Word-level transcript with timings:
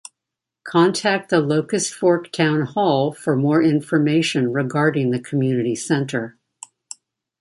Contact 0.63 1.29
the 1.29 1.39
Locust 1.39 1.93
Fork 1.93 2.31
Town 2.31 2.61
Hall 2.63 3.11
for 3.11 3.35
more 3.35 3.61
information 3.61 4.51
regarding 4.51 5.11
the 5.11 5.19
Community 5.19 5.75
Center. 5.75 6.39